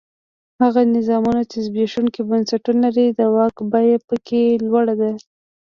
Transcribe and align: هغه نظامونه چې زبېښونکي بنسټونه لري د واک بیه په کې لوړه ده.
هغه 0.61 0.81
نظامونه 0.95 1.41
چې 1.51 1.57
زبېښونکي 1.65 2.21
بنسټونه 2.29 2.79
لري 2.85 3.05
د 3.09 3.19
واک 3.35 3.55
بیه 3.71 3.97
په 4.07 4.15
کې 4.27 4.41
لوړه 4.65 4.95
ده. 5.01 5.11